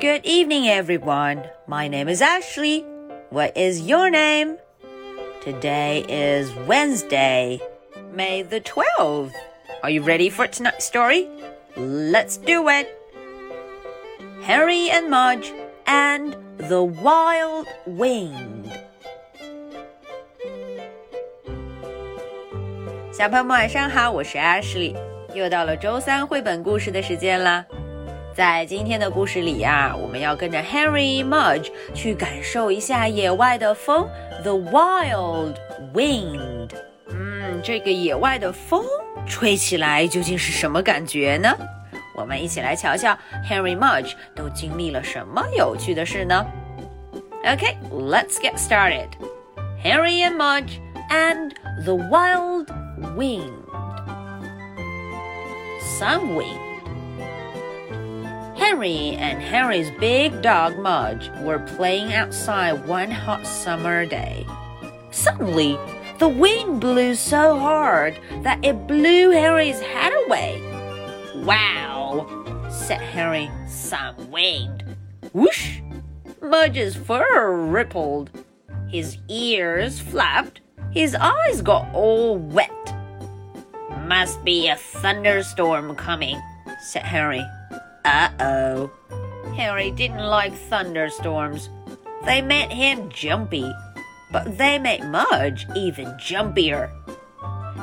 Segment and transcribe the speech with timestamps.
[0.00, 1.44] Good evening, everyone.
[1.66, 2.84] My name is Ashley.
[3.30, 4.58] What is your name?
[5.42, 7.60] Today is Wednesday,
[8.12, 9.32] May the 12th.
[9.82, 11.28] Are you ready for tonight's story?
[11.76, 12.88] Let's do it.
[14.42, 15.52] Harry and Mudge
[15.86, 18.68] and the Wild Wind.
[23.12, 24.96] 小朋友们晚上好，我是 Ashley，
[25.34, 27.66] 又到了周三绘本故事的时间啦。
[28.34, 34.08] 在今天的故事里呀，我们要跟着 Harry Mudge 去感受一下野外的风，
[34.42, 35.54] the wild
[35.92, 36.70] wind。
[37.08, 38.84] 嗯，这个野外的风
[39.26, 41.54] 吹起来究竟是什么感觉呢？
[42.14, 43.16] 我们一起来瞧瞧
[43.48, 46.46] Harry Mudge 都经历了什么有趣的事呢？
[47.44, 49.08] Okay, let's get started.
[49.82, 51.52] Harry and Mudge and
[51.84, 52.66] the wild
[53.16, 53.50] wind.
[55.98, 56.73] Some wind.
[58.65, 64.43] Henry and Harry's big dog Mudge were playing outside one hot summer day.
[65.11, 65.77] Suddenly,
[66.17, 70.59] the wind blew so hard that it blew Harry's head away.
[71.43, 72.25] Wow,
[72.71, 73.51] said Harry.
[73.67, 74.83] Some wind.
[75.31, 75.81] Whoosh!
[76.41, 78.31] Mudge's fur rippled.
[78.89, 80.61] His ears flapped.
[80.89, 82.95] His eyes got all wet.
[84.07, 86.41] Must be a thunderstorm coming,
[86.81, 87.45] said Harry.
[88.05, 88.91] Uh oh.
[89.55, 91.71] Harry didn't like thunderstorms.
[92.23, 93.71] They made him jumpy,
[94.31, 96.91] but they made Mudge even jumpier.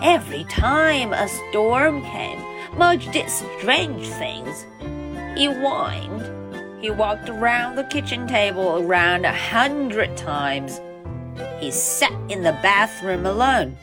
[0.00, 2.40] Every time a storm came,
[2.78, 4.64] Mudge did strange things.
[5.36, 6.22] He whined.
[6.80, 10.80] He walked around the kitchen table around a hundred times.
[11.58, 13.76] He sat in the bathroom alone.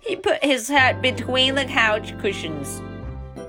[0.00, 2.82] He put his head between the couch cushions.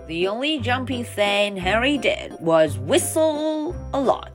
[0.10, 4.32] The only jumpy thing Harry did was whistle a lot.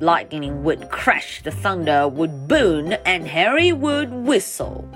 [0.00, 4.86] Lightning would crash, the thunder would boom, and Harry would whistle.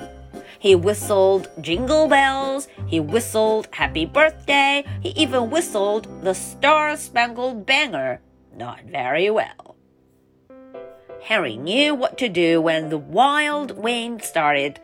[0.59, 8.21] He whistled Jingle Bells, he whistled Happy Birthday, he even whistled the Star Spangled Banner.
[8.55, 9.77] Not very well.
[11.23, 14.79] Harry knew what to do when the wild wind started.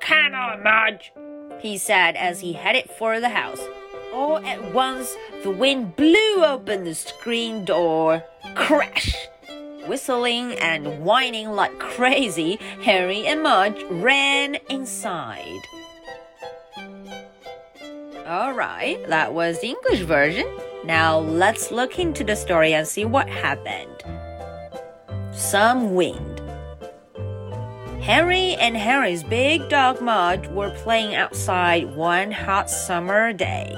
[0.00, 1.12] Come on, Mudge,
[1.60, 3.60] he said as he headed for the house.
[4.22, 8.22] All at once, the wind blew open the screen door.
[8.54, 9.16] Crash!
[9.88, 15.58] Whistling and whining like crazy, Harry and Mudge ran inside.
[18.24, 20.46] Alright, that was the English version.
[20.84, 24.04] Now let's look into the story and see what happened.
[25.32, 26.40] Some wind.
[28.00, 33.76] Harry and Harry's big dog Mudge were playing outside one hot summer day.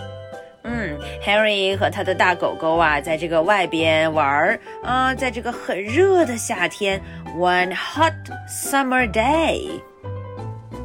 [1.23, 7.01] ，Harry 和他的大狗狗啊，在这个外边玩儿啊，在这个很热的夏天
[7.37, 8.15] ，one hot
[8.49, 9.69] summer day。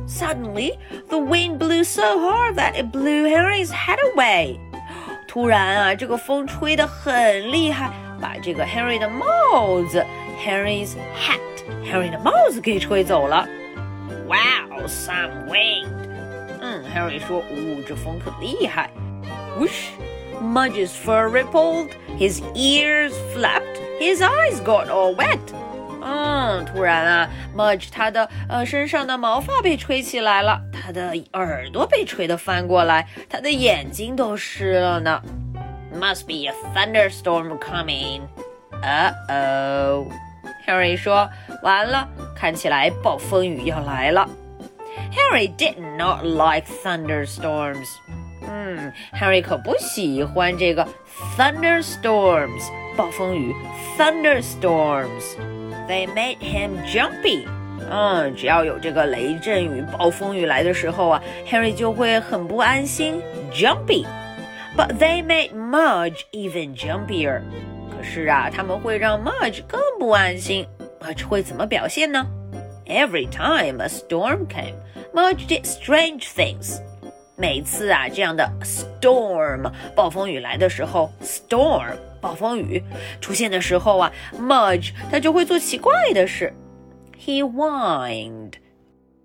[0.08, 4.58] Suddenly, the wind blew so hard that it blew Harry's head away.
[5.28, 10.04] 突然啊，这个风吹得很厉害，把这个 Harry 的帽子
[10.44, 13.48] ，Harry's hat，Harry 的帽子给吹走了。
[14.28, 15.88] Wow, some wind！
[16.60, 18.90] 嗯，Harry 说，呜，这风可厉害。
[19.60, 19.90] Whoosh!
[20.41, 25.39] Mudge's fur rippled, his ears flapped, his eyes got all wet.
[26.03, 35.23] 嗯，突然啊，Mudge 他的呃身上的毛发被吹起来了，他的耳朵被吹得翻过来，他的眼睛都湿了呢。
[35.95, 38.23] Must be a thunderstorm coming.
[38.83, 40.13] Uh oh.
[40.67, 44.29] Harry 说：“完了，看起来暴风雨要来了。”
[45.15, 47.87] Harry did not like thunderstorms.
[48.89, 50.89] 嗯，Harry 可不喜欢这个
[51.37, 52.63] thunderstorms
[52.97, 53.55] 暴风雨
[53.99, 57.47] thunderstorms。They made him jumpy。
[57.91, 63.21] 嗯，只要有这个雷阵雨、暴风雨来的时候啊，Harry 就会很不安心，
[63.53, 67.43] jumpy。But they made Mudge even jumpier。
[67.91, 70.67] 可是啊，他们会让 Mudge 更不安心。
[71.01, 72.27] Mudge 会怎么表现呢？
[72.87, 74.77] Every time a storm came,
[75.13, 76.81] Mudge did strange things.
[77.40, 82.84] 每次啊，这样的 storm 暴风雨来的时候，storm 暴风雨
[83.22, 86.54] 出现的时候啊，Mudge 他就会做奇怪的事。
[87.18, 88.56] He whined，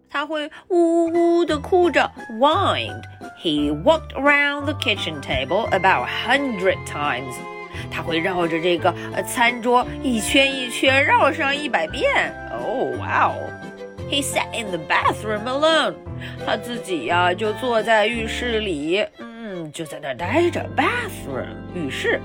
[0.09, 2.09] 他会呜呜的哭着
[2.39, 3.03] whined。
[3.43, 7.35] He walked around the kitchen table about a hundred times，
[7.91, 12.33] 他会绕着这个呃餐桌一圈一圈绕上一百遍。
[12.53, 13.35] Oh wow！
[14.04, 15.96] wow！He sat in the bathroom alone.
[16.46, 20.66] 他自己呀、啊、就坐在浴室里，嗯，就在那待着。
[20.76, 22.20] Bathroom 浴室。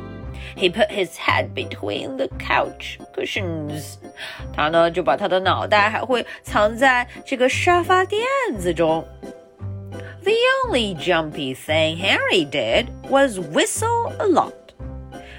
[0.56, 3.96] He put his head between the couch cushions.
[4.52, 8.22] 他呢就把他的脑袋还会藏在这个沙发垫
[8.58, 9.06] 子中。
[10.22, 10.32] The
[10.64, 14.52] only jumpy thing Harry did was whistle a lot.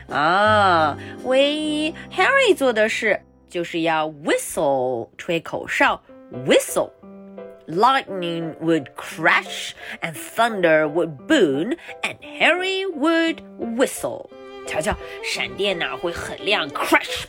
[0.10, 6.02] 啊，唯一 Harry 做的事就是要 whistle 吹口哨
[6.32, 11.74] ，whistle。Lightning would crash and thunder would boom
[12.04, 14.30] and Harry would whistle.
[14.68, 17.24] 瞧瞧，闪电呐、会很亮，crash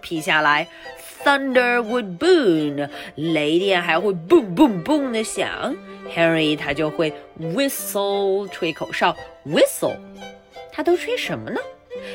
[0.00, 0.66] 劈下来；
[1.22, 5.76] thunder would boom，雷电还会 boom boom boom 的响。
[6.16, 9.14] Harry 他就会 whistle 吹口哨，
[9.46, 9.98] whistle。
[10.72, 11.60] 他都吹什么呢？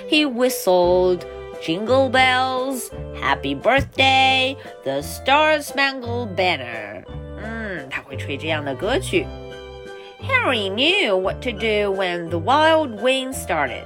[0.09, 1.19] He whistled
[1.61, 2.89] Jingle Bells,
[3.21, 7.03] Happy Birthday, The Star Spangled Banner.
[7.41, 9.25] 嗯，他会吹这样的歌曲。
[10.21, 13.85] Harry knew what to do when the wild wind started.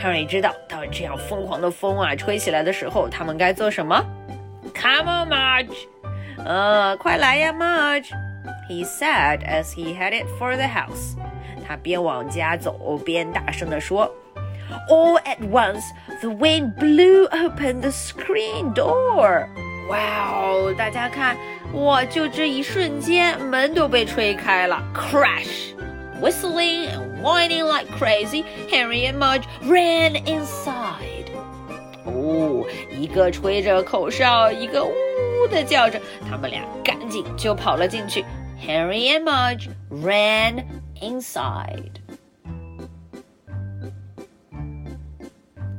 [0.00, 4.04] Harry 知道，当这样疯狂的风啊吹起来的时候，他们该做什么？
[4.74, 5.74] Come on, Marge！
[6.44, 11.16] 呃，快来呀，Marge！He said as he headed for the house.
[11.66, 14.12] 他边往家走边大声地说
[14.88, 15.82] ：“All at once,
[16.20, 19.48] the wind blew open the screen door.”
[19.88, 19.98] 哇
[20.32, 20.74] 哦！
[20.76, 21.36] 大家看，
[21.72, 31.26] 哇，就这一瞬间，门都被吹开了，crash。Whistling and whining like crazy, Harry and Mudge ran inside.
[32.04, 38.24] 哦，一个吹着口哨，一个呜呜的叫着，他们俩赶紧就跑了进去。
[38.66, 40.64] Harry and Mudge ran
[41.00, 41.89] inside.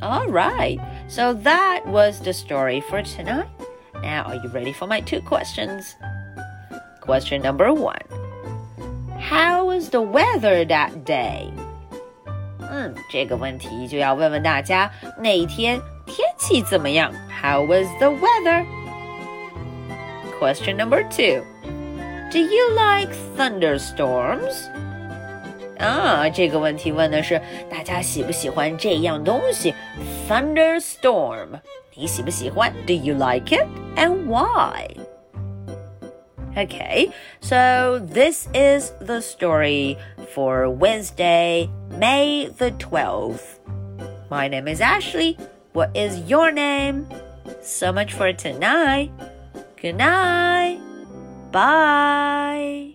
[0.01, 3.47] All right, so that was the story for tonight.
[4.01, 5.95] Now, are you ready for my two questions?
[7.01, 8.01] Question number one
[9.19, 11.51] How was the weather that day?
[12.69, 17.11] 嗯，这个问题就要问问大家，那一天天气怎么样？
[17.41, 18.65] How was the weather?
[20.39, 21.43] Question number two
[22.31, 24.69] Do you like thunderstorms?
[25.81, 29.73] 啊，这个问题问的是大家喜不喜欢这样东西？
[30.27, 31.59] Thunderstorm，
[31.95, 32.73] 你喜不喜欢？
[32.85, 34.87] Do you like it and why?
[36.55, 39.97] Okay, so this is the story
[40.33, 41.69] for Wednesday,
[41.99, 43.59] May the 12th.
[44.31, 45.37] My name is Ashley.
[45.73, 47.05] What is your name?
[47.61, 49.11] So much for tonight.
[49.79, 50.79] Good night.
[51.51, 52.90] Bye.